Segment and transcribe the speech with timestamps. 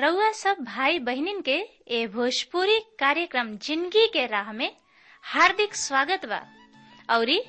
[0.00, 1.56] रउआ सब भाई बहिनीन के
[1.96, 4.70] ए भोजपुरी कार्यक्रम ज़िंदगी के राह में
[5.24, 6.40] हार्दिक स्वागत बा।
[7.16, 7.40] औरी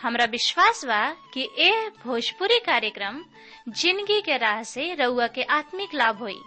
[0.00, 1.02] हमरा विश्वास बा
[1.34, 1.70] कि ए
[2.04, 3.22] भोजपुरी कार्यक्रम
[3.68, 6.38] ज़िंदगी के राह से रउआ के आत्मिक लाभ होई।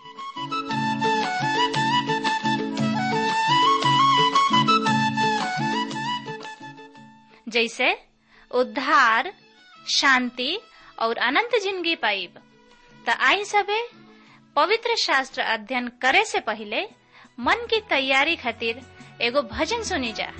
[7.48, 7.92] जैसे
[8.52, 9.32] उद्धार,
[9.90, 10.60] शांति
[11.00, 12.40] और अनंत ज़िंदगी पाइब।
[13.06, 13.82] त आई सबे
[14.56, 16.84] पवित्र शास्त्र अध्ययन करे से पहले
[17.40, 18.82] मन की तैयारी खातिर
[19.22, 20.32] एगो भजन सुनी जा।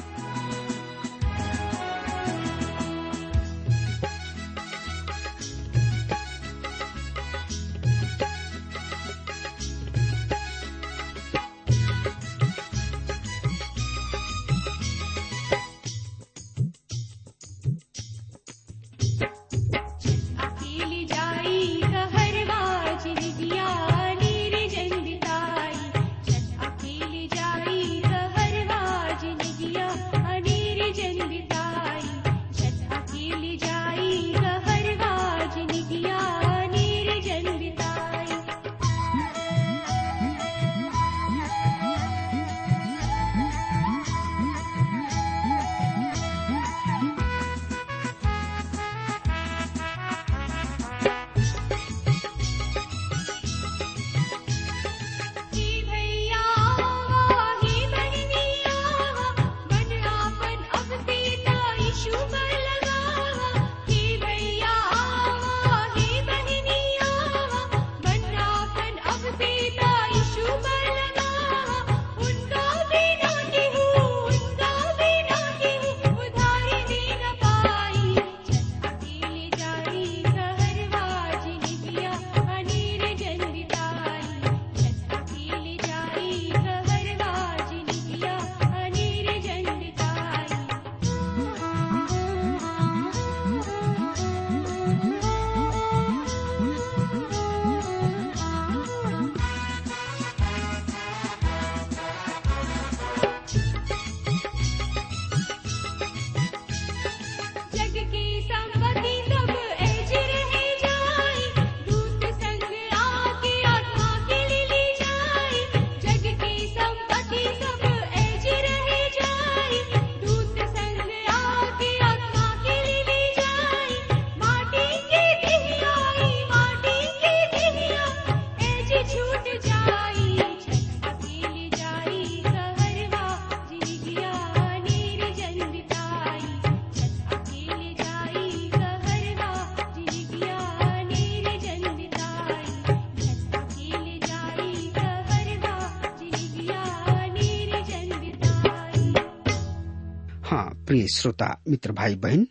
[151.16, 152.48] श्रोता, मित्र भाई बहन,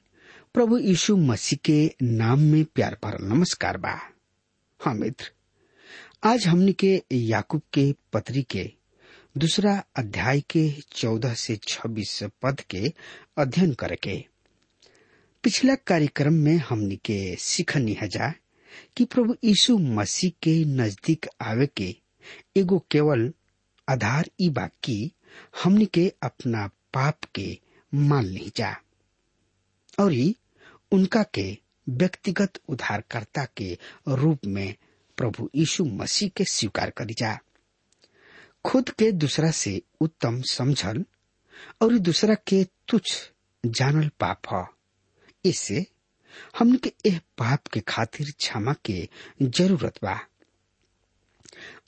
[0.54, 3.92] प्रभु यीशु मसीह के नाम में प्यार भरल नमस्कार बा।
[4.80, 5.30] हाँ मित्र,
[6.30, 8.64] आज हमने के याकूब के पत्री के
[9.38, 12.92] दूसरा अध्याय के चौदह से छब्बीस पद के
[13.42, 14.16] अध्ययन करके
[15.44, 18.32] पिछला कार्यक्रम में हमने के सीखनी हजा
[18.96, 21.94] कि प्रभु यीशु मसीह के नज़दीक आवे के
[22.60, 23.30] एगो केवल
[23.88, 24.98] आधार ई बा कि
[25.64, 27.46] हमने के अपना पाप के
[27.96, 28.76] मान ली जा।
[30.00, 30.34] और ई
[30.92, 31.58] उनका के
[31.88, 34.74] व्यक्तिगत उद्धारकर्ता के रूप में
[35.16, 37.38] प्रभु यीशु मसीह के स्वीकार करी जा।
[38.64, 41.04] खुद के दूसरा से उत्तम समझल
[41.82, 43.30] और दूसरा के तुच्छ
[43.66, 44.66] जानल पाप ह।
[45.44, 45.86] इससे
[46.58, 49.08] हमने के एह पाप के खातिर क्षमा के
[49.42, 50.18] ज़रूरत बा।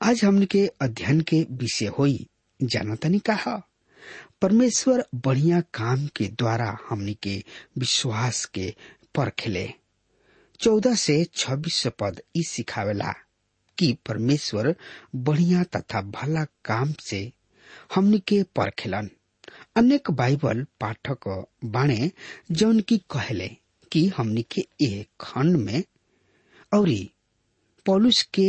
[0.03, 2.27] आज हमने के अध्ययन के विषय होई
[2.63, 3.68] जानतनी कहा।
[4.43, 7.37] परमेश्वर बढ़िया काम के द्वारा हमनी के
[7.79, 8.75] विश्वास के
[9.15, 9.69] परखले
[10.61, 13.13] चौदह से छब्बीस पद ई सिखावेला
[13.79, 14.75] कि परमेश्वर
[15.29, 17.21] बढ़िया तथा भला काम से
[17.95, 19.11] हमनी के परखेलन
[19.77, 21.29] अनेक बाइबल पाठक
[21.75, 22.11] बाणे
[22.51, 23.49] जौन की कहले
[23.93, 25.83] कि हमनी के ए खंड में
[26.75, 26.89] और
[27.87, 28.49] पौलुस के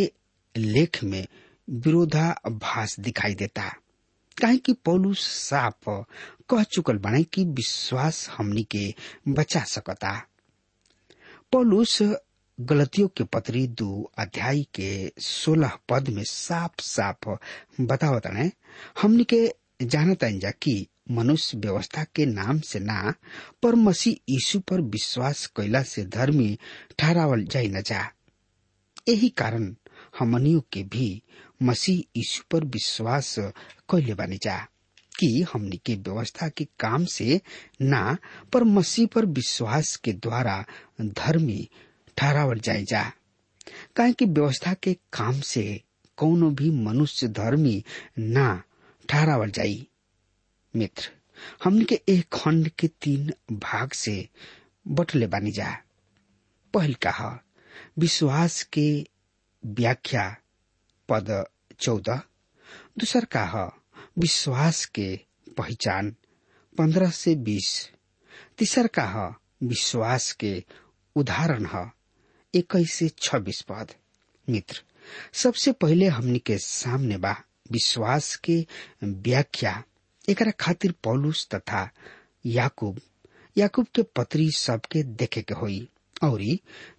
[0.56, 1.26] लेख में
[1.68, 3.72] विरोधाभास दिखाई देता।
[4.42, 5.90] काहे कि पौलुस साफ़
[6.50, 8.94] कह चुकल बने कि विश्वास हमनी के
[9.28, 10.26] बचा सकता।
[11.52, 12.02] पौलुस
[12.60, 17.30] गलतियों के पत्री दो अध्याय के सोलह पद में साफ़ साफ़
[17.82, 18.52] बतावत ने
[19.02, 23.14] हमनी के जानता जा कि मनुष्य व्यवस्था के नाम से ना,
[23.64, 26.60] पर मसीह यीशु पर विश्वास कैला से धर्मी
[27.00, 28.12] ठहरावल जाई न जा।
[29.10, 29.76] यही कारण
[30.20, 31.24] हमनियों के भी
[31.62, 33.36] मसीह यीशु पर विश्वास
[33.92, 34.68] कैले बानी जा,
[35.20, 37.42] कि हमनी के व्यवस्था के काम से
[37.82, 38.18] ना,
[38.54, 40.66] पर मसीह पर विश्वास के द्वारा
[41.02, 41.70] धर्मी
[42.18, 43.12] ठहरावल जाए जा।
[43.96, 45.84] काहे कि व्यवस्था के काम से
[46.18, 47.84] कौनो भी मनुष्य धर्मी
[48.20, 48.64] ना
[49.10, 49.88] ठहरावल जाई।
[50.76, 51.10] मित्र,
[51.64, 54.30] हमने के एक खंड के तीन भाग से
[54.88, 55.78] बटले बानी जा।
[56.74, 57.40] पहल कहा,
[58.00, 59.06] विश्वास के
[59.66, 60.36] व्याख्या
[61.10, 61.46] पद
[61.80, 62.22] चौदह।
[63.00, 63.66] दूसर कहा
[64.20, 65.20] विश्वास के
[65.58, 66.16] पहचान,
[66.78, 67.90] पंद्रह से बीस।
[68.58, 69.28] तीसर कहा
[69.64, 70.64] विश्वास के
[71.16, 71.92] उदाहरण है,
[72.54, 73.94] इक्कीस से छब्बीस पद।
[74.50, 74.82] मित्र,
[75.34, 77.36] सबसे पहले हमनी के सामने बा
[77.72, 78.66] विश्वास के
[79.04, 79.84] व्याख्या।
[80.30, 81.90] एक खातिर पौलुस तथा
[82.46, 83.00] याकूब
[83.58, 85.88] याकूब के पत्री सबके देखे के होई।
[86.24, 86.42] और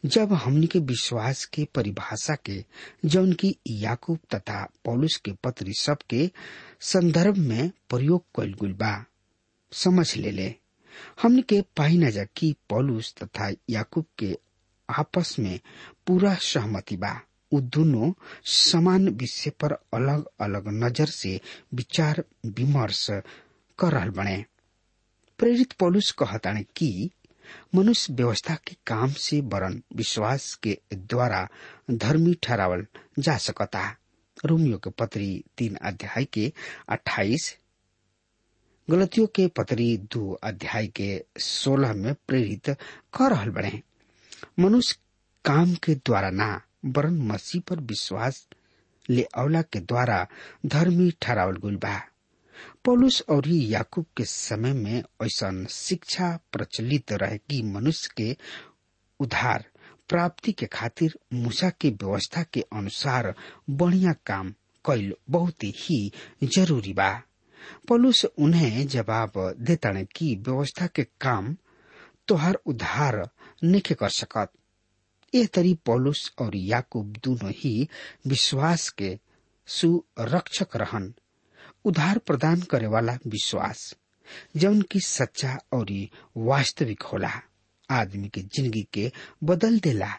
[0.04, 2.64] जब हमनी के विश्वास के परिभाषा के
[3.04, 6.30] जौन की याकूब तथा पौलुस के पत्री सबके
[6.92, 9.04] संदर्भ में प्रयोग कल गुल बा,
[9.72, 10.54] समझ ले ले।
[11.22, 14.36] हमनी के पाई न जा कि पौलुस तथा याकूब के
[14.88, 15.58] आपस में
[16.06, 17.20] पूरा सहमति बा।
[17.52, 18.12] उ दोनों
[18.46, 21.40] समान विषय पर अलग अलग नज़र से
[21.74, 23.06] विचार विमर्श
[23.78, 24.44] कर रहल बने।
[25.38, 27.10] प्रेरित पौलुस कहताने कि
[27.74, 31.46] मनुष्य व्यवस्था के काम से वरन विश्वास के द्वारा
[31.90, 32.86] धर्मी ठहरावल
[33.18, 33.96] जा सकता
[34.46, 36.52] रोमियो के पत्री तीन अध्याय के
[36.88, 37.56] अट्ठाईस।
[38.88, 42.70] गलतियों के पत्री दो अध्याय के सोलह में प्रेरित
[43.16, 43.80] कर रहल बने
[44.58, 44.96] मनुष्य
[45.44, 48.46] काम के द्वारा ना, वरन मसीह पर विश्वास
[49.10, 50.26] ले अवला के द्वारा
[50.66, 52.00] धर्मी ठहरावल गुल बा।
[52.84, 58.36] पौलुस और याकूब के समय में ऐसा शिक्षा प्रचलित रहे कि मनुष्य के
[59.20, 59.64] उधार
[60.08, 63.34] प्राप्ति के खातिर मूसा के व्यवस्था के अनुसार
[63.70, 64.50] बढ़िया काम
[64.84, 66.00] कैल बहुत ही
[66.56, 67.10] ज़रूरी बा।
[67.88, 71.56] पौलुस उन्हें जवाब देता कि व्यवस्था के काम
[72.28, 73.28] तोहर उधार
[73.64, 74.50] नहीं कर सकत।
[75.34, 77.88] यह तरी पौलुस और याकूब दोनों ही
[78.26, 79.18] विश्वास के
[79.68, 81.12] सुरक्षक रहन।
[81.84, 83.96] उधार प्रदान करे वाला विश्वास।
[84.56, 85.86] जौन की सच्चा और
[86.36, 87.30] वास्तविक होला,
[87.90, 89.12] आदमी के ज़िंदगी के
[89.44, 90.12] बदल देला।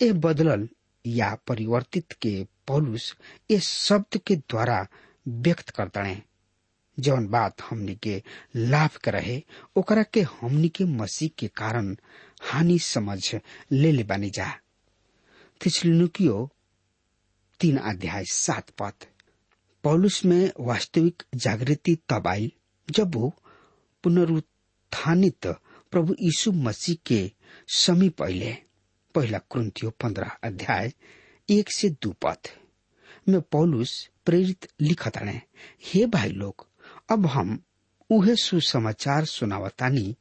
[0.00, 0.68] ए बदलल
[1.06, 3.16] या परिवर्तित के पौलुस
[3.50, 4.86] इस शब्द के द्वारा
[5.28, 6.22] व्यक्त करतणे।
[7.00, 8.22] जौन बात हमनी के
[8.56, 9.42] लाभ के रहे,
[9.76, 11.96] ओकरा के हमनी के मसीह के कारण
[12.42, 13.34] हानि समझ
[13.72, 14.60] ले ले बानी जा।
[17.60, 18.92] तीन अध्याय सात पद।
[19.84, 22.52] पौलुस में वास्तविक जागृति तब आई
[22.88, 23.32] जब वो
[24.04, 25.46] पुनरुत्थानित
[25.92, 27.20] प्रभु यीशु मसीह के
[27.76, 28.52] समीप अले
[29.14, 30.92] पहला क्रंथियो पंद्रह अध्याय,
[31.48, 32.50] एक से दो पथ
[33.28, 33.92] में पौलुस
[34.26, 35.42] प्रेरित लिखत है
[35.84, 36.66] हे भाई लोग,
[37.10, 37.58] अब हम
[38.10, 40.16] उहे सुसमाचार सुनावतानी,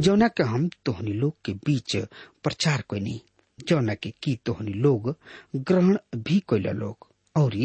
[0.00, 1.96] जौना के हम तोहनी लोग के बीच
[2.42, 3.20] प्रचार कैनी
[3.58, 5.14] जौना के की तोहनी लोग
[5.56, 7.56] ग्रहण भी कैला लोग, और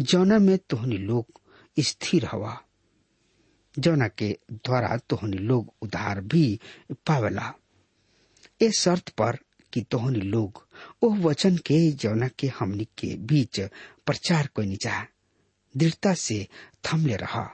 [0.00, 1.40] जौना में तोहनी लोग
[1.76, 2.56] स्थिर हवा।
[3.78, 6.44] जौना के द्वारा तोहनी लोग उधार भी
[7.06, 7.52] पावेला।
[8.62, 9.38] ए शर्त पर
[9.72, 10.64] कि तोहनी लोग
[11.04, 13.60] ओह वचन के जौना के हमनी के बीच
[14.06, 15.00] प्रचार कैनी जा
[15.74, 16.46] दृढ़ता से
[16.86, 17.48] थमले रहा।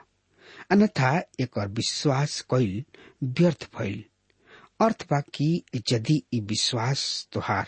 [0.71, 1.11] अन्यथा
[1.41, 2.85] एक और विश्वास कैल
[3.41, 4.05] व्यर्थ भइल
[4.85, 5.49] अर्थ बा कि
[5.93, 7.67] यदि ई विश्वास तोहार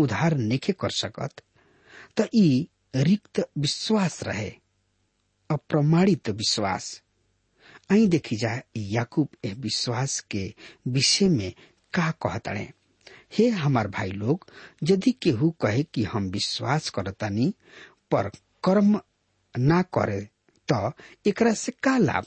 [0.00, 1.32] उधार नेखे कर सकत,
[2.20, 4.50] त ई रिक्त विश्वास रहे,
[5.50, 7.02] अप्रमाणित विश्वास।
[7.92, 10.54] आई देखी जाए, याकूब ए विश्वास के
[10.88, 11.52] विषय में
[11.94, 12.72] का कहतड़े
[13.32, 14.46] हे हमार भाई लोग,
[14.82, 17.54] यदि केहू कहे कि हम विश्वास करतानी,
[18.10, 18.28] पर
[18.64, 19.00] कर्म
[19.58, 20.20] ना करे
[20.68, 20.92] तो
[21.26, 22.24] एकरा से का लाभ?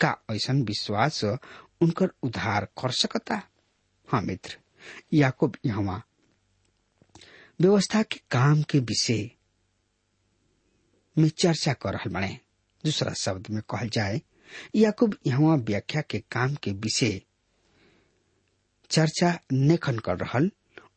[0.00, 3.42] का ऐसा विश्वास उनकर उधार कर सकता?
[4.08, 4.58] हाँ मित्र,
[5.12, 6.02] याकूब यहाँ
[7.60, 9.30] व्यवस्था के काम के विषय
[11.16, 12.38] में चर्चा कर रहा बने।
[12.84, 14.20] दूसरा शब्द में कहल जाए
[14.76, 17.20] याकूब यहाँ व्याख्या के काम के विषय
[18.90, 20.50] चर्चा नेखन कर रहल।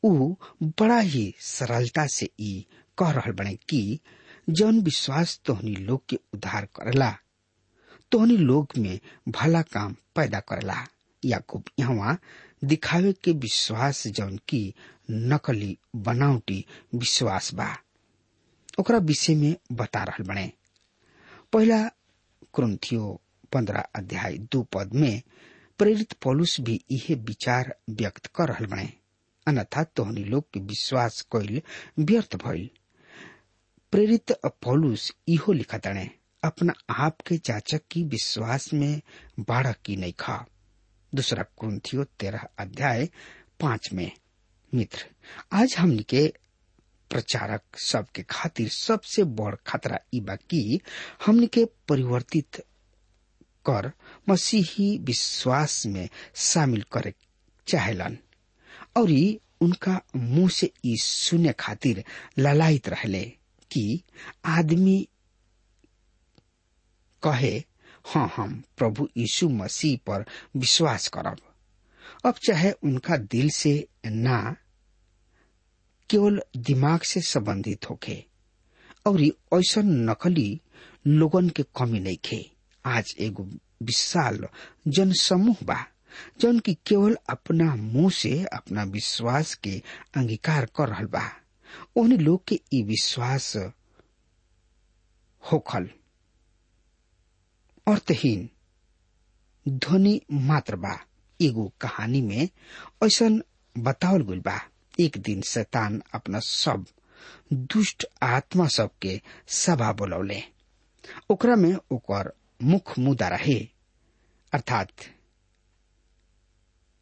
[0.06, 0.34] उ
[0.80, 2.66] बड़ा ही सरलता से ई
[2.98, 4.00] कह रहल बने कि
[4.50, 7.10] जौन विश्वास तोहनी लोग के उद्धार करला,
[8.12, 10.86] तोहनी लोग में भला काम पैदा करला।
[11.24, 12.18] याकूब यहाँ
[12.64, 14.74] दिखावे के विश्वास जौन की
[15.12, 16.64] नकली बनावटी
[16.96, 17.76] विश्वास बा।
[18.78, 20.52] ओकरा विषय में बता रहल बने।
[21.54, 21.84] पहला
[22.56, 25.22] क्रंथियो पंद्रह अध्याय दो पद में
[25.80, 28.94] प्रेरित पौलुस भी यह विचार व्यक्त कर रहल बने।
[29.48, 31.62] अन्यथा तोहनी लोग के विश्वास कइल
[32.00, 32.70] व्यर्थ भइल।
[33.92, 36.10] प्रेरित पौलुस इहो लिखताणे
[36.44, 39.02] अपना आप के जाचक की विश्वास में
[39.40, 40.46] बाढ़ की नहीं खा।
[41.16, 43.10] दूसरा क्रंथियो तेरह अध्याय
[43.60, 44.12] पाँच में
[44.74, 45.06] मित्र,
[45.52, 46.34] आज हमनी के
[47.10, 50.80] प्रचारक सबके खातिर सबसे बड़ खतरा ई बा कि
[51.26, 52.62] हमनी के परिवर्तित
[53.70, 53.92] कर
[54.30, 56.08] मसीही विश्वास में
[56.50, 57.14] शामिल करे
[57.68, 58.18] चाहेलन।
[58.98, 59.10] और
[59.62, 62.04] उनका मुँह से ई सुने खातिर
[62.40, 63.24] ललायत रहले
[63.72, 64.02] कि
[64.58, 64.98] आदमी
[67.24, 67.56] कहे
[68.14, 70.26] हाँ हम प्रभु यीशु मसीह पर
[70.58, 71.38] विश्वास करब।
[72.26, 73.74] अब चाहे उनका दिल से
[74.06, 74.40] ना
[76.10, 78.24] केवल दिमाग से संबंधित होखे
[79.08, 80.50] और ऐसा नकली
[81.08, 82.40] लोगन के कमी नहीं खे।
[82.86, 83.48] आज एगो
[83.84, 84.48] विशाल
[84.88, 85.78] जन समूह बा,
[86.42, 89.82] जौन की केवल अपना मुँह से अपना विश्वास के
[90.18, 91.30] अंगीकार कर रहल बा।
[91.96, 93.56] उन लोग के ई विश्वास
[95.44, 95.90] होखल।
[97.88, 98.50] अर्थहीन,
[99.66, 100.98] ध्वनि मात्र बा।
[101.40, 102.50] एगो कहानी में
[103.04, 103.30] ऐसा
[103.76, 104.60] बतावल गइल बा।
[105.00, 106.86] एक दिन शैतान अपना सब
[107.54, 110.42] दुष्ट आत्मा सबके सभा बोलौले।
[111.30, 112.32] ओकरा में ओकर
[112.64, 113.60] मुख मुदा रहे।
[114.54, 114.92] अर्थात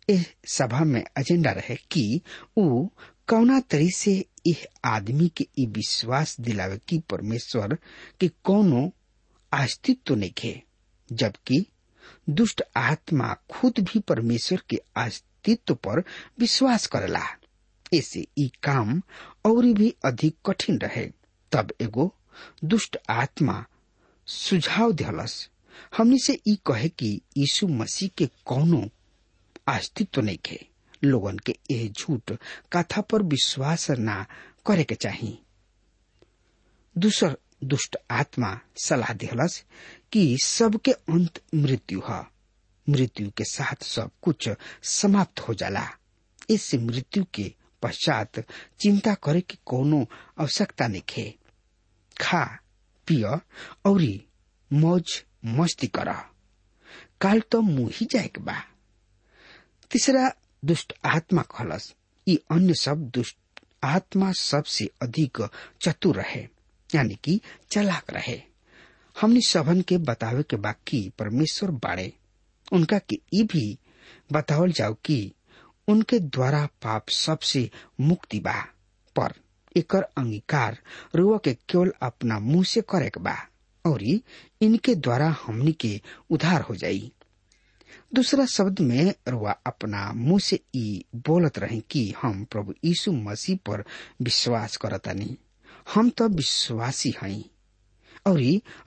[0.10, 2.22] इस सभा में एजेंडा रहे कि
[2.58, 2.86] ऊ
[3.28, 4.14] कौना तरी से
[4.48, 7.78] यह आदमी के ई विश्वास दिलावे कि परमेश्वर
[8.20, 8.92] के कोनो
[9.52, 10.62] अस्तित्व नहीं खे,
[11.10, 11.66] जबकि
[12.30, 16.04] दुष्ट आत्मा खुद भी परमेश्वर के अस्तित्व पर
[16.40, 17.26] विश्वास करेला।
[17.94, 19.02] ऐसे ई काम
[19.46, 21.06] और भी अधिक कठिन रहे।
[21.52, 22.14] तब एगो
[22.64, 23.66] दुष्ट आत्मा
[24.28, 25.50] सुझाव दिलस।
[25.98, 28.84] हमनी से ई कहे कि यीशु मसीह के कौनो
[29.68, 30.66] अस्तित्व नहीं खे।
[31.04, 32.32] लोगन के यह झूठ
[32.74, 34.26] कथा पर विश्वास ना
[34.68, 35.38] करे के चाहिए
[36.96, 39.64] दूसर दुष्ट आत्मा सलाह दिलस
[40.12, 42.24] कि सबके अंत मृत्यु है।
[42.88, 44.50] मृत्यु के साथ सब कुछ
[44.84, 45.88] समाप्त हो जाला।
[46.50, 47.54] इससे मृत्यु के
[47.86, 48.40] पश्चात
[48.80, 50.06] चिंता करे की कोनो
[50.40, 51.36] आवश्यकता खे
[52.22, 52.44] खा,
[53.08, 53.26] पिय,
[53.86, 54.20] और
[54.74, 56.12] मौज मस्ती कर।
[57.22, 58.62] काल तो मुँह जाए के बा।
[59.92, 60.32] तीसरा,
[60.66, 61.94] दुष्ट आत्मा खलस।
[62.28, 63.38] ये अन्य सब दुष्ट
[63.84, 65.50] आत्मा सबसे अधिक
[65.82, 66.48] चतुर रहे,
[66.96, 68.42] यानी कि चलाक रहे।
[69.22, 72.14] हमने सबन के बतावे के बाकी परमेश्वर बाड़े।
[72.74, 73.78] उनका के ई भी
[74.32, 75.34] बतावल जाओ कि
[75.88, 77.70] उनके द्वारा पाप सबसे
[78.02, 78.62] मुक्ति बा।
[79.16, 79.34] पर
[79.78, 80.78] एकर अंगीकार
[81.16, 83.36] रुआ के केवल अपना मुँह से करे बा,
[83.86, 86.00] और इनके द्वारा हमनी के
[86.32, 87.12] उधार हो जाई।
[88.14, 93.58] दूसरा शब्द में रुआ अपना मुँह से ई बोलत रहे कि हम प्रभु यीशु मसीह
[93.66, 93.84] पर
[94.22, 95.38] विश्वास करतानी।
[95.94, 97.44] हम तो विश्वासी हई,
[98.28, 98.40] और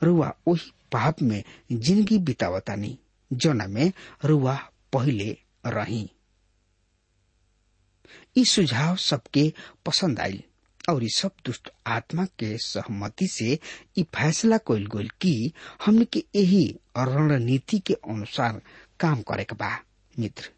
[0.02, 2.98] रुआ वही पाप में ज़िंदगी बितावतानी,
[3.30, 3.92] जोना में
[4.24, 4.56] रुआ
[4.92, 5.36] पहले
[5.66, 6.08] रही।
[8.36, 9.52] ई सुझाव सबके
[9.86, 10.42] पसंद आई
[10.88, 13.58] और ई सब दुष्ट आत्मा के सहमति से
[13.98, 15.52] ई फैसला कइल गइल कि
[15.84, 16.64] हमने के यही
[16.98, 18.60] रणनीति के अनुसार
[19.00, 19.70] काम करे बा,
[20.18, 20.50] मित्र।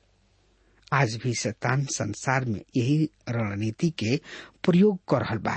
[0.93, 4.17] आज भी शैतान संसार में यही रणनीति के
[4.65, 5.57] प्रयोग कर बा।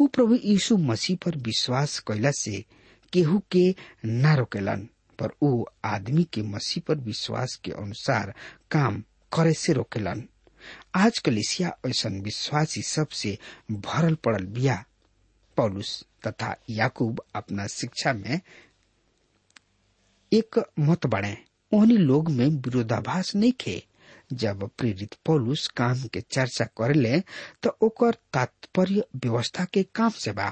[0.00, 2.64] उ प्रभु यीशु मसीह पर विश्वास कैला से
[3.12, 3.68] केहू के
[4.06, 8.34] ना रोकेलन, पर उ आदमी के मसीह पर विश्वास के अनुसार
[8.70, 9.00] काम
[9.32, 10.22] करे से रोकेलन।
[10.96, 13.36] आज कलिसिया ऐसा विश्वासी सबसे
[13.70, 14.84] भरल पड़ल बिया।
[15.56, 18.40] पौलुस तथा याकूब अपना शिक्षा में
[20.32, 21.36] एक मत बढ़े
[21.72, 23.82] उन्हीं लोग में विरोधाभास नहीं खे।
[24.32, 27.20] जब प्रेरित पौलुस काम के चर्चा करले
[27.62, 30.48] तो ओकर तात्पर्य व्यवस्था के काम से बा।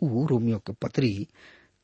[0.00, 1.26] रोमियो के पत्री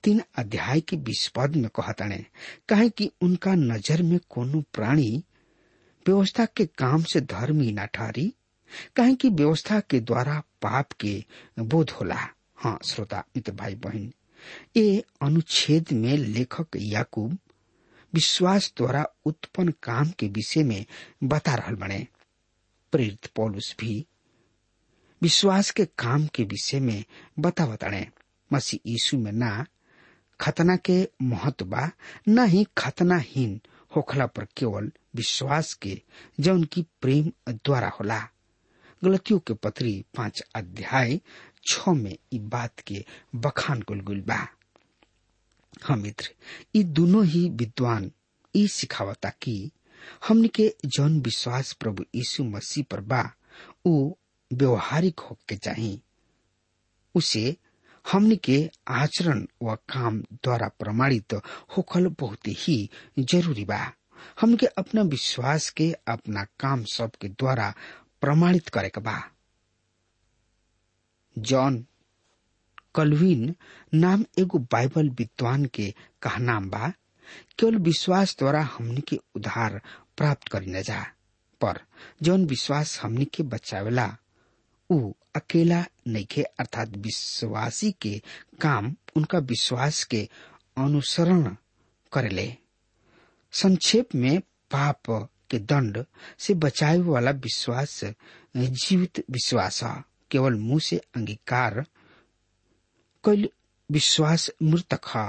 [0.04, 2.24] तीन अध्याय के बीस पद में कहताने,
[2.68, 5.22] कहे कि उनका नज़र में कोनो प्राणी
[6.06, 8.32] व्यवस्था के काम से धर्म ही न ठहरी
[8.96, 11.24] कहे कि व्यवस्था के द्वारा पाप के
[11.58, 12.18] बोध होला।
[12.58, 14.12] हाँ श्रोता मित्र भाई बहन
[14.76, 17.38] ये अनुच्छेद में लेखक याकूब
[18.14, 20.84] विश्वास द्वारा उत्पन्न काम के विषय में
[21.24, 22.06] बता रहल बने।
[22.92, 24.04] प्रेरित पौलुस भी
[25.22, 27.04] विश्वास के काम के विषय में
[27.38, 28.06] बता बताने
[28.50, 29.66] मसीह यीशु में ना
[30.40, 31.76] खतना के महत्व
[32.28, 33.60] न ही खतनाहीन
[33.96, 36.00] होखला पर केवल विश्वास के
[36.40, 38.18] जौन की प्रेम द्वारा होला।
[39.04, 41.20] गलतियों के पत्री पाँच अध्याय
[41.70, 43.04] छ में इ बात के
[43.44, 44.46] बखान कुल गुल बा।
[45.84, 46.30] हाँ मित्र
[46.76, 48.10] ये दोनों ही विद्वान
[48.54, 49.70] ई सिखावता कि
[50.28, 53.22] हमने के जौन विश्वास प्रभु यीशु मसीह पर बा
[53.86, 54.18] वो
[54.50, 56.00] व्यवहारिक होके चाहिए
[57.14, 57.54] उसे
[58.04, 61.34] हमने के आचरण व काम द्वारा प्रमाणित
[61.76, 62.76] होखल बहुत ही
[63.18, 63.80] ज़रूरी बा।
[64.40, 67.74] हमके अपना विश्वास के, अपना काम सब के द्वारा
[68.20, 69.22] प्रमाणित करे के बा।
[71.38, 71.84] जॉन
[72.94, 73.54] कलविन
[73.94, 76.92] नाम एगो बाइबल विद्वान के कहनाम बा,
[77.58, 79.80] केवल विश्वास द्वारा हमनी के उधार
[80.16, 81.02] प्राप्त करी न जा,
[81.60, 81.80] पर
[82.22, 84.16] जौन विश्वास हमनी के बचावेला।
[84.90, 88.22] उ अकेला नहीं नइखे, अर्थात विश्वासी के
[88.60, 90.28] काम उनका विश्वास के
[90.78, 91.56] अनुसरण
[92.12, 92.56] करेले।
[93.52, 94.40] संक्षेप में
[94.70, 95.10] पाप
[95.50, 96.04] के दंड
[96.38, 98.00] से बचाए वाला विश्वास,
[98.56, 99.80] जीवित विश्वास,
[100.30, 101.84] केवल मुँह से अंगीकार,
[103.24, 103.48] कल
[103.90, 105.28] विश्वास मृतक। है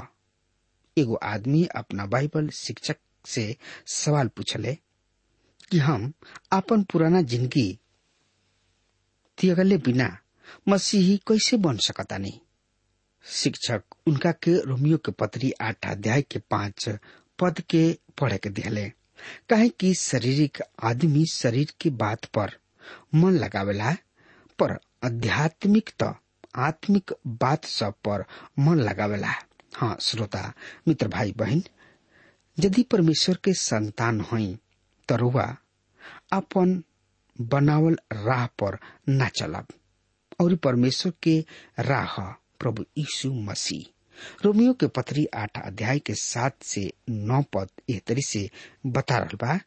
[0.96, 3.44] एगो आदमी अपना बाइबल शिक्षक से
[3.86, 4.74] सवाल पूछले
[5.70, 6.12] कि हम
[6.52, 7.78] अपन पुराना ज़िंदगी
[9.38, 10.16] त्यागले बिना
[10.68, 12.38] मसीही कैसे बन सकता नहीं
[13.26, 16.88] शिक्षक उनका के रोमियो के पत्री आठ अध्याय के पाँच
[17.42, 18.88] पद के पढ़े के दिले।
[19.48, 22.56] काहे कि शारीरिक आदमी शरीर की बात पर
[23.14, 23.92] मन लगावेला,
[24.58, 26.14] पर आध्यात्मिक तो
[26.56, 28.24] आत्मिक बात सब पर
[28.58, 29.32] मन लगावेला।
[29.74, 30.52] हाँ श्रोता,
[30.88, 31.62] मित्र भाई बहन,
[32.58, 34.58] यदि परमेश्वर के संतान हई
[35.08, 35.56] तो रुआ
[36.32, 36.82] अपन
[37.40, 39.66] बनावल राह पर न चलब,
[40.40, 41.44] और परमेश्वर के
[41.78, 42.20] राह,
[42.60, 43.91] प्रभु यीशु मसीह।
[44.44, 48.48] रोमियो के पत्री आठ अध्याय के सात से नौ पद एह तरी से
[48.86, 49.58] बता रहा बा,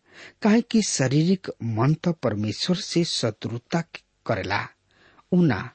[0.42, 3.82] काहे कि शारीरिक मन तो परमेश्वर से शत्रुता
[4.26, 4.68] करेला।
[5.32, 5.70] उना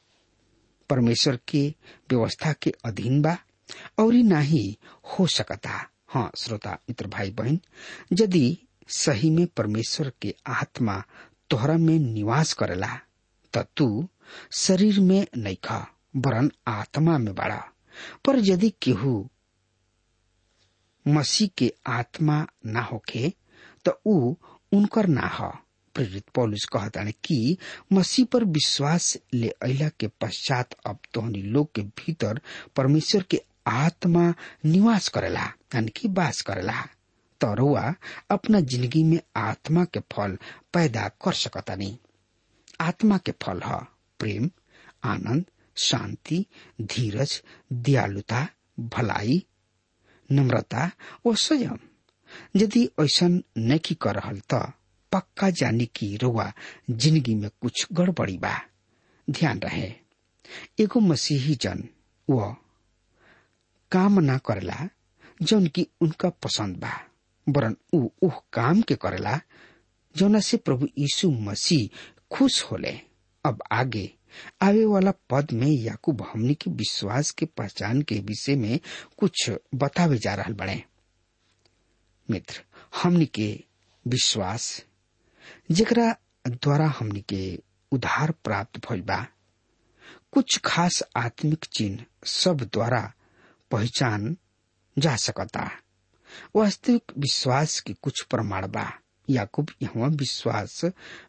[0.91, 1.67] परमेश्वर के
[2.11, 3.37] व्यवस्था के अधीन बा,
[3.99, 4.79] और ना ही
[5.11, 5.71] हो सकता।
[6.09, 7.61] हाँ श्रोता, मित्र भाई बहन
[8.13, 8.59] यदि
[8.89, 11.03] सही में परमेश्वर के आत्मा
[11.51, 12.99] तोहरा में निवास करेला,
[13.55, 13.67] त
[14.53, 15.79] शरीर में नहीं खा
[16.17, 17.63] वरन आत्मा में बड़ा।
[18.25, 19.29] पर यदि केहू
[21.07, 23.33] मसीह के आत्मा ना होखे
[23.85, 24.35] तो ऊ
[24.73, 25.51] उनकर ना हो।
[25.95, 27.57] प्रेरित पौलुस कहताने कि
[27.93, 32.41] मसीह पर विश्वास ले अला के पश्चात अब तोहनी लोग के भीतर
[32.77, 34.23] परमेश्वर के आत्मा
[34.65, 36.81] निवास करेला, यानी कि वास करेला।
[37.41, 37.95] तो रुआ
[38.31, 40.37] अपना ज़िंदगी में आत्मा के फल
[40.75, 41.97] पैदा कर सकता नहीं
[42.81, 43.79] आत्मा के फल है
[44.21, 44.51] प्रेम,
[45.05, 45.45] आनंद
[45.81, 46.45] शांति,
[46.83, 48.47] धीरज, दयालुता,
[48.81, 49.45] भलाई,
[50.31, 50.91] नम्रता
[51.27, 51.79] और संयम।
[52.57, 54.61] यदि ऐसा नहीं कर रहा तो
[55.13, 56.53] पक्का जानी की रुआ
[56.91, 58.55] ज़िंदगी में कुछ गड़बड़ी बा।
[59.29, 59.93] ध्यान रहे।
[60.81, 61.89] एगो मसीही जन
[62.29, 62.57] वो
[63.93, 64.89] काम ना करेला
[65.43, 66.93] जौन की उनका पसंद बा,
[67.47, 69.41] वरन ऊ उह काम के करेला
[70.15, 71.89] जौना से प्रभु यीशु मसीह
[72.31, 73.01] खुश होले।
[73.45, 74.11] अब आगे
[74.63, 78.81] आवे वाला पद में याकूब हमनी के विश्वास के पहचान के विषय में
[79.17, 80.85] कुछ बतावे जा रहा बड़े।
[82.31, 82.63] मित्र,
[83.03, 83.65] हमनी के
[84.07, 84.85] विश्वास,
[85.71, 86.17] जेकरा
[86.49, 87.59] द्वारा हमनी के
[87.93, 89.27] उधार प्राप्त बा,
[90.33, 93.13] कुछ खास आत्मिक चिन्ह सब द्वारा
[93.71, 94.37] पहचान
[94.99, 95.71] जा सकता।
[96.57, 98.93] वास्तविक विश्वास के कुछ प्रमाण बा।
[99.31, 100.85] याकूब यहाँ विश्वास,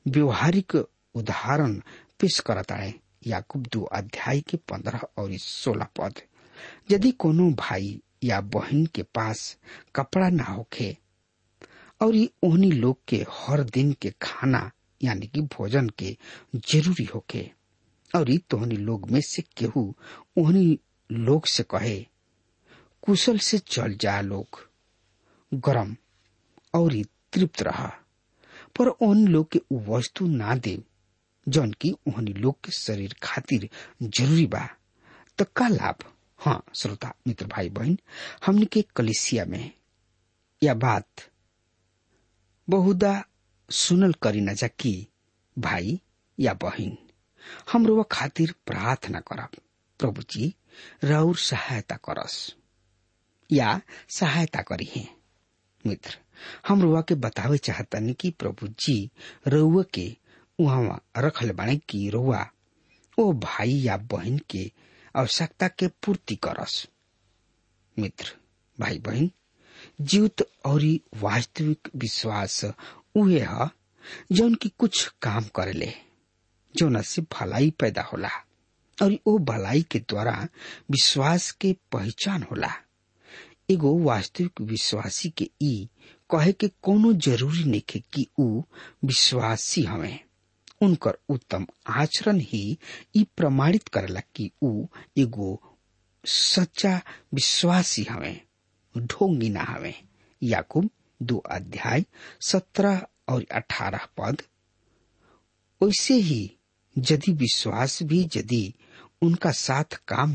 [0.08, 0.76] व्यवहारिक
[1.16, 1.82] उदाहरण
[2.22, 2.94] पेश करता है।
[3.28, 6.22] याकूब दो अध्याय के पंद्रह और सोलह पद।
[6.92, 9.58] यदि कोनो भाई या बहन के पास
[9.96, 10.98] कपड़ा ना होखे
[12.02, 14.72] और ये ओहनी लोग के हर दिन के खाना
[15.04, 16.18] यानी कि भोजन के
[16.56, 17.52] ज़रूरी होखे
[18.16, 19.96] और ये तोहनी लोग में से केहू
[20.38, 20.80] ओहनी
[21.12, 22.00] लोग से कहे,
[23.02, 24.70] कुशल से चल जा लोग,
[25.54, 25.96] गरम
[26.74, 26.94] और
[27.34, 27.92] तृप्त रहा,
[28.80, 30.78] पर उन लोग के वस्तु ना दे
[31.48, 33.70] जौन की ओहनी लोग के शरीर खातिर
[34.04, 34.68] ज़रूरी बा।
[35.38, 36.04] तो का लाभ?
[36.40, 37.98] हाँ श्रोता, मित्र भाई बहन
[38.46, 39.72] हमने के कलिसिया में
[40.62, 41.30] यह बात
[42.68, 43.14] बहुदा
[43.70, 44.94] सुनल करी न जा कि
[45.58, 46.00] भाई
[46.38, 46.98] या बहन
[47.72, 49.58] हम रोवा खातिर प्रार्थना करब
[50.00, 50.54] प्रभु जी
[51.04, 52.36] राउर सहायता करस
[53.50, 53.80] या
[54.18, 55.08] सहायता करी है
[55.88, 56.18] मित्र
[56.68, 58.98] हम रुआ के बतावे चाहतनी कि प्रभु जी
[59.48, 60.08] रउआ के
[60.66, 62.46] वहाँ रखल बाणे कि रउआ
[63.18, 64.72] ओ भाई या बहन के
[65.16, 66.88] आवश्यकता के पूर्ति करस।
[68.00, 68.36] मित्र,
[68.80, 69.30] भाई बहन,
[70.02, 70.84] जीवित और
[71.22, 72.64] वास्तविक विश्वास
[73.16, 73.70] उहे है,
[74.32, 75.94] जौन की कुछ काम करेले,
[76.76, 78.30] जौन से भलाई पैदा होला,
[79.04, 80.48] और ओ भलाई के द्वारा
[80.92, 82.72] विश्वास के पहचान होला।
[83.70, 85.90] एगो वास्तविक विश्वासी के ई
[86.32, 88.62] कहे के कोनो ज़रूरी नहीं कि ऊ
[89.06, 90.20] विश्वासी हवे।
[90.82, 92.78] उनकर उत्तम आचरण ही
[93.16, 94.86] ई प्रमाणित करला कि ऊ
[95.18, 95.50] एगो
[96.26, 96.96] सच्चा
[97.34, 98.42] विश्वासी हवे,
[98.96, 99.94] ढोंगी ना हवे।
[100.42, 100.90] याकूब
[101.22, 102.04] दो अध्याय
[102.42, 104.42] सत्रह और अठारह पद।
[105.82, 106.42] वैसे ही
[106.98, 108.74] यदि विश्वास भी यदि
[109.22, 110.34] उनका साथ काम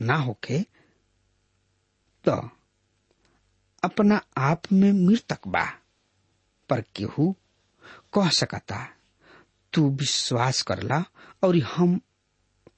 [0.00, 0.60] ना होके
[2.24, 2.32] तो
[3.82, 5.64] अपना आप में मृतक बा।
[6.68, 7.34] पर केहू
[8.14, 8.76] कह सकता
[9.72, 11.04] तू विश्वास करला
[11.42, 12.00] और हम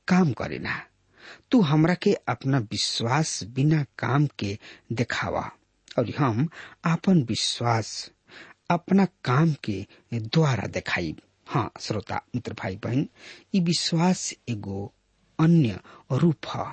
[0.08, 0.86] काम करेना
[1.50, 4.58] तू हमरा के अपना विश्वास बिना काम के
[4.92, 5.50] दिखावा
[5.98, 6.48] और हम
[6.84, 8.10] अपन विश्वास,
[8.70, 13.08] अपना काम के द्वारा दिखाई हाँ श्रोता, मित्र भाई बहन
[13.54, 14.94] ये विश्वास एगो
[15.40, 15.80] अन्य
[16.12, 16.72] रूप है,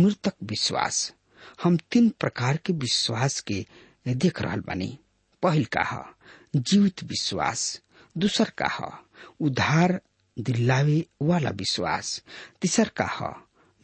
[0.00, 1.14] मृतक विश्वास।
[1.62, 3.66] हम तीन प्रकार के विश्वास के
[4.08, 4.98] देख रहा बनी।
[5.42, 6.14] पहल का
[6.56, 7.80] जीवित विश्वास।
[8.18, 10.00] दूसर का है उधार
[10.38, 12.22] दिलावे वाला विश्वास
[12.62, 13.32] तीसर का है,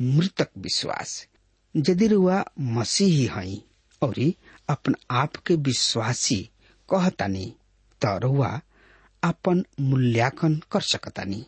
[0.00, 1.26] मृतक विश्वास।
[1.76, 3.62] यदि रुआ मसीही हई,
[4.02, 4.32] और
[4.68, 6.50] अपन आप के विश्वासी
[6.88, 7.54] कहतानी
[8.02, 8.60] त रुआ
[9.22, 11.46] अपन मूल्यांकन कर सकतानी।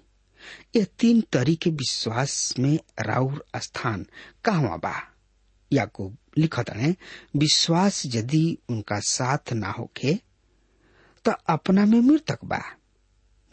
[0.77, 4.07] ये तीन तरीके विश्वास में राउर स्थान
[4.45, 4.95] कहवा बा?
[5.73, 6.97] याकूब लिखत है
[7.37, 10.15] विश्वास यदि उनका साथ ना होके
[11.25, 12.63] तो अपना में मृतक बा।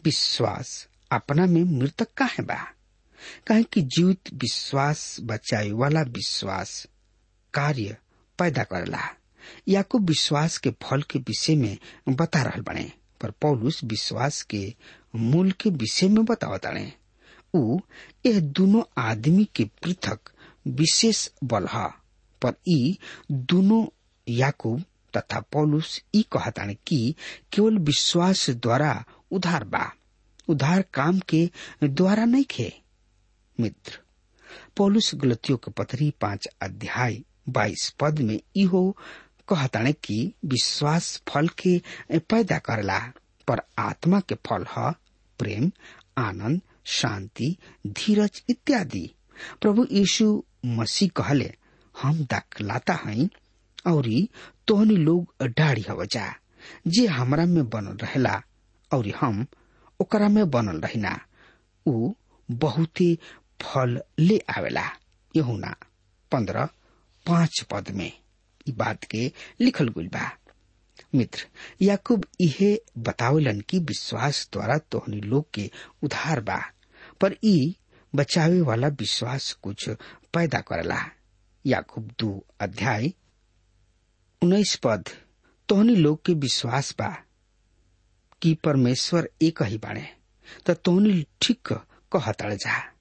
[0.04, 2.56] विश्वास अपना में मृतक काहे बा।
[3.46, 6.86] काहे कि जीवित विश्वास बचाए वाला विश्वास
[7.54, 7.96] कार्य
[8.38, 9.00] पैदा करला।
[9.68, 11.76] याकूब विश्वास के फल के विषय में
[12.08, 14.74] बता रहा बने, पर पौलुस विश्वास के
[15.16, 16.92] मूल के विषय में बतावताड़े
[17.56, 17.78] ऊ
[18.26, 20.30] यह दोनों आदमी के पृथक
[20.66, 21.66] विशेष बल
[22.42, 22.98] पर ई
[23.32, 23.84] दोनों
[24.26, 24.82] याकूब
[25.16, 27.14] तथा पौलुस ई कहताने कि
[27.52, 28.92] केवल विश्वास द्वारा
[29.30, 29.90] उधार बा।
[30.48, 31.50] उधार काम के
[31.84, 32.72] द्वारा नहीं खे।
[33.60, 33.98] मित्र,
[34.76, 38.96] पौलुस गलतियों के पथरी पाँच अध्याय बाईस पद में इहो
[39.48, 41.80] कहताने कि विश्वास फल के
[42.12, 42.98] पैदा करला,
[43.48, 44.92] पर आत्मा के फल है
[45.38, 45.70] प्रेम,
[46.18, 49.08] आनंद, शांति, धीरज इत्यादि।
[49.60, 51.52] प्रभु यीशु मसीह कहले,
[51.94, 53.28] हम दाखलाता हई
[53.86, 54.08] और
[54.66, 56.34] तोहनी लोग डाढ़ी हव जा
[56.86, 58.42] जे हमरा में बनल रहेला
[58.92, 59.46] और हम
[60.00, 61.20] ओकरा में बनल रहिना।
[61.86, 62.14] ऊ
[62.50, 63.18] बहुते
[63.62, 64.88] फल ले आवेला।
[65.36, 65.76] यहुना,
[66.32, 66.68] पंद्रह,
[67.26, 68.12] पाँच पद में
[68.70, 70.38] बात के लिखल गइल बा।
[71.14, 71.46] मित्र,
[71.82, 75.70] याकूब इहे बतावलन कि विश्वास द्वारा तोहनी लोग के
[76.02, 76.72] उधार बा,
[77.20, 77.76] पर ई
[78.14, 79.88] बचावे वाला विश्वास कुछ
[80.34, 81.10] पैदा करला।
[81.66, 83.12] याकूब दो अध्याय
[84.42, 85.04] उन्नीस पद,
[85.68, 87.22] तोहनी लोग के विश्वास बा।
[88.42, 90.08] कि परमेश्वर एक ही बाणे,
[90.66, 91.68] त तोहनी ठीक
[92.12, 92.92] कहतड़ जा।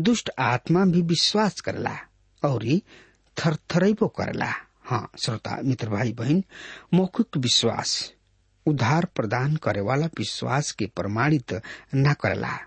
[0.00, 1.98] दुष्ट आत्मा भी विश्वास करला,
[2.44, 2.80] और
[3.38, 4.52] थरथरैबो करला।
[4.84, 6.44] हाँ श्रोता, मित्र, भाई, बहन,
[6.94, 8.12] मौखिक विश्वास,
[8.66, 11.62] उधार प्रदान करे वाला विश्वास के प्रमाणित
[11.94, 12.58] न करला।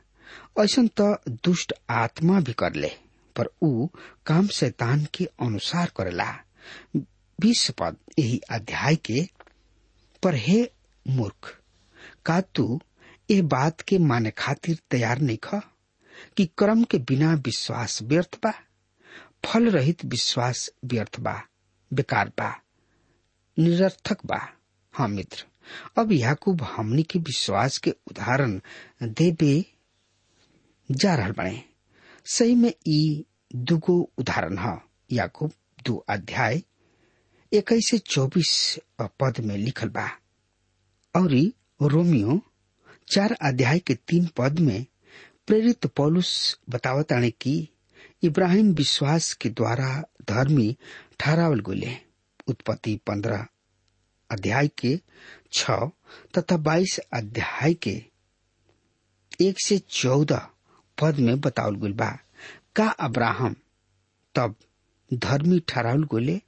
[0.59, 2.91] ऐसा तो दुष्ट आत्मा भी करले
[3.35, 3.87] पर ऊ
[4.25, 6.39] काम शैतान के अनुसार करेला।
[7.41, 9.29] बीस पद यही अध्याय के,
[10.23, 10.71] पर हे
[11.07, 11.58] मूर्ख
[12.25, 12.79] का तू
[13.31, 15.61] ए बात के माने खातिर तैयार नहीं खा?
[16.37, 18.53] कि कर्म के बिना विश्वास व्यर्थ बा?
[19.45, 21.41] फल रहित विश्वास व्यर्थ बा,
[21.93, 22.49] बेकार बा,
[23.57, 24.39] निरर्थक बा।
[24.93, 25.45] हाँ मित्र,
[25.97, 28.59] अब याकूब हमनी के विश्वास के उदाहरण
[29.03, 29.65] देबे
[30.89, 31.63] जा रहा बने
[32.25, 34.77] सही में ई दुगो उदाहरण है,
[35.11, 35.51] याकूब,
[35.85, 36.61] दो अध्याय,
[37.51, 40.09] इक्कीस से चौबीस पद में लिखल बा।
[41.15, 41.33] और
[41.79, 42.39] रोमियो
[43.13, 44.85] चार अध्याय के तीन पद में
[45.47, 46.31] प्रेरित पौलुस
[46.69, 47.55] बतावताने कि
[48.23, 49.89] इब्राहिम विश्वास के द्वारा
[50.29, 50.75] धर्मी
[51.19, 51.95] ठहरावल गोले
[52.49, 53.45] उत्पत्ति पंद्रह
[54.29, 54.95] अध्याय के
[55.53, 55.71] छ
[56.37, 58.01] तथा बाईस अध्याय के
[59.45, 60.47] एक से चौदह
[60.97, 62.09] पद में बतावल गुल बा,
[62.75, 63.55] का अब्राहम
[64.35, 64.55] तब
[65.11, 66.39] धर्मी ठहरावल गोले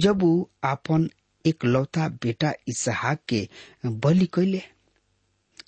[0.00, 1.08] जब वो आपन
[1.46, 3.48] एक लौता बेटा इसहाक के
[3.86, 4.62] बलि कैले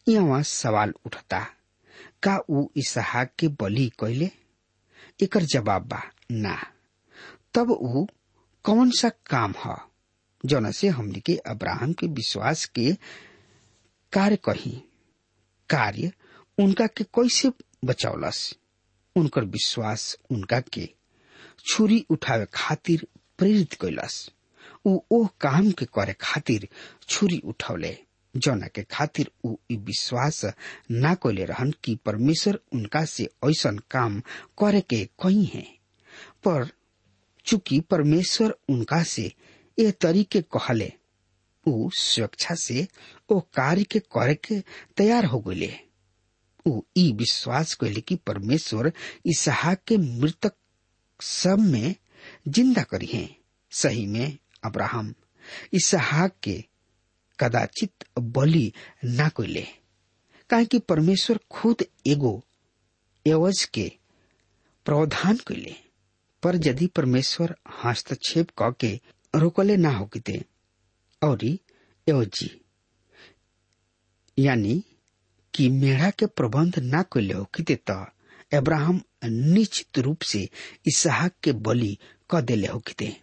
[0.08, 1.40] यहाँ सवाल उठता,
[2.22, 4.30] का ऊ इसहाक के बलि कैले
[5.22, 6.56] एकर जवाब बा, ना।
[7.54, 8.06] तब ऊ
[8.64, 9.76] कौन सा काम है,
[10.46, 12.92] जौन से हमने के अब्राहम के विश्वास के
[14.12, 14.70] कार्य कही।
[15.70, 16.12] कार्य
[16.58, 17.52] उनका के कैसे
[17.84, 18.54] बचौलस?
[19.16, 20.88] उनकर विश्वास उनका के
[21.68, 23.06] छुरी उठावे खातिर
[23.38, 24.28] प्रेरित कैलस
[24.86, 26.68] ऊ ओह काम के करे खातिर
[27.08, 27.96] छुरी उठौले
[28.34, 29.30] जौना के खातिर
[29.72, 30.44] ई विश्वास
[30.90, 34.20] ना कोले रहन कि परमेश्वर उनका से ऐसन काम
[34.62, 35.62] करे के कही है।
[36.44, 36.68] पर
[37.46, 39.30] चूँकि परमेश्वर उनका से
[39.78, 40.92] ए तरीके कहले
[41.66, 42.86] ऊ स्वेच्छा से
[43.32, 44.60] ओ कार्य के करे के
[44.96, 45.72] तैयार हो गए
[46.66, 48.92] ऊ ई विश्वास कैले कि परमेश्वर
[49.32, 50.52] इसहाक के मृतक
[51.20, 51.94] सब में
[52.48, 53.28] ज़िंदा करी है।
[53.72, 54.36] सही में
[54.68, 55.14] अब्राहम,
[55.74, 56.62] इसहाक के
[57.38, 58.04] कदाचित
[58.36, 58.72] बलि
[59.04, 59.66] ना कैले
[60.50, 62.40] कि परमेश्वर खुद एगो
[63.26, 63.90] एवज के
[64.86, 65.74] प्रावधान कैले
[66.42, 68.92] पर यदि परमेश्वर हस्तक्षेप क के
[69.34, 70.42] रोकले ना होकिते
[71.22, 72.50] और एवजी,
[74.38, 74.82] यानी
[75.54, 78.04] कि मेढ़ा के प्रबंध ना कैले होकिते त
[78.54, 80.48] अब्राहम निश्चित रूप से
[80.88, 81.96] इसहाक के बलि
[82.30, 83.16] क देले होकिते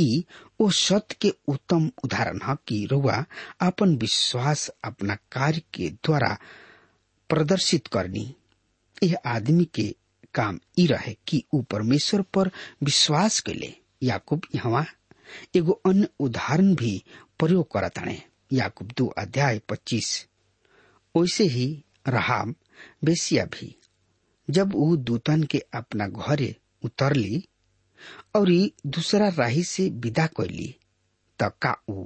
[0.00, 0.24] ई
[0.60, 3.24] ओ सत्य के उत्तम उदाहरण है कि रुआ
[3.68, 6.36] अपन विश्वास अपना कार्य के द्वारा
[7.30, 8.34] प्रदर्शित करनी।
[9.02, 9.94] यह आदमी के
[10.34, 12.50] काम ई रहे कि ऊ परमेश्वर पर
[12.84, 13.74] विश्वास के कैले
[14.06, 14.84] याकूब यहाँ
[15.56, 17.02] एगो अन्य उदाहरण भी
[17.38, 20.26] प्रयोग करताणे याकूब दो अध्याय पच्चीस।
[21.14, 21.66] वैसे ही
[22.08, 22.54] रहाम
[23.04, 23.74] बेसिया भी
[24.48, 26.54] जब ऊ दूतन के अपना घरे
[26.84, 27.42] उतरली
[28.36, 28.48] और
[28.96, 30.74] दूसरा राही से विदा कैली
[31.38, 32.04] त का ऊ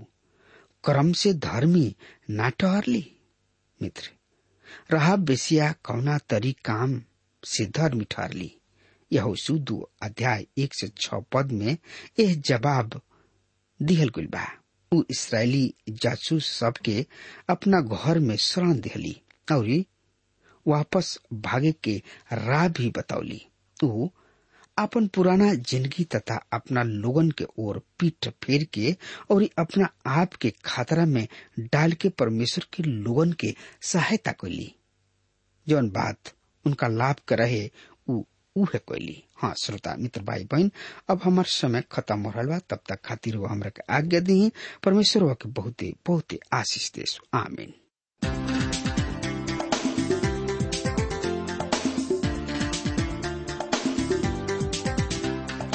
[0.85, 1.95] क्रम से धर्मी
[2.31, 3.05] ना टहरली
[3.83, 4.11] मित्र
[4.93, 7.01] रहाब बेसिया कौना तरी काम
[7.43, 8.51] से धर्मी ठहरली?
[9.11, 11.77] यह दो अध्याय एक से छ पद में
[12.21, 13.01] यह जवाब
[13.81, 14.45] दिहल गुल बा।
[14.93, 17.05] ऊ इसराइली जासूस सबके
[17.51, 19.17] अपना घर में शरण दिहली
[19.53, 19.69] और
[20.67, 21.97] वापस भागे के
[22.33, 23.41] राह भी बतौली
[23.85, 24.09] ऊ
[24.79, 28.97] अपन पुराना ज़िंदगी तथा अपना लोगन के ओर पीठ फेर के
[29.31, 31.27] और अपना आप के खतरा में
[31.59, 33.55] डाल के परमेश्वर के लोगन के
[33.93, 34.75] सहायता कैली
[35.67, 36.33] जौन बात
[36.65, 37.71] उनका लाभ रहे
[38.11, 40.71] उहे कैली हाँ श्रोता, मित्र भाई बहन
[41.11, 44.51] अब हमार समय खत्म हो रहा तब तक खातिर वो हमरा आज्ञा दी।
[44.85, 47.75] परमेश्वर के बहुते बहुते आशीष देस। आमीन।